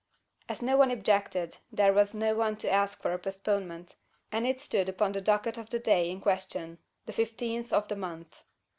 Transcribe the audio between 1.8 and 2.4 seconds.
was no